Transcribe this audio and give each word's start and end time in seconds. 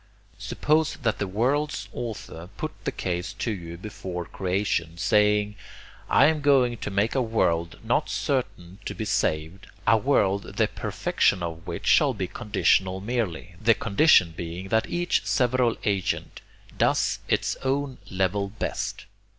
Suppose 0.39 0.95
that 1.03 1.19
the 1.19 1.27
world's 1.27 1.87
author 1.93 2.49
put 2.57 2.71
the 2.85 2.91
case 2.91 3.33
to 3.33 3.51
you 3.51 3.77
before 3.77 4.25
creation, 4.25 4.97
saying: 4.97 5.55
"I 6.09 6.25
am 6.25 6.41
going 6.41 6.77
to 6.77 6.89
make 6.89 7.13
a 7.13 7.21
world 7.21 7.77
not 7.83 8.09
certain 8.09 8.79
to 8.85 8.95
be 8.95 9.05
saved, 9.05 9.67
a 9.85 9.97
world 9.97 10.55
the 10.57 10.67
perfection 10.67 11.43
of 11.43 11.67
which 11.67 11.85
shall 11.85 12.15
be 12.15 12.25
conditional 12.25 12.99
merely, 12.99 13.53
the 13.61 13.75
condition 13.75 14.33
being 14.35 14.69
that 14.69 14.89
each 14.89 15.23
several 15.23 15.77
agent 15.83 16.41
does 16.75 17.19
its 17.29 17.55
own 17.57 17.99
'level 18.09 18.49
best.' 18.57 19.05